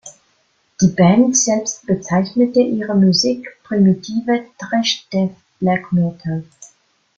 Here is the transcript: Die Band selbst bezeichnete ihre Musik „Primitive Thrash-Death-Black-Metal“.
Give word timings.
Die 0.81 0.87
Band 0.87 1.37
selbst 1.37 1.85
bezeichnete 1.85 2.59
ihre 2.59 2.95
Musik 2.95 3.55
„Primitive 3.63 4.45
Thrash-Death-Black-Metal“. 4.57 6.43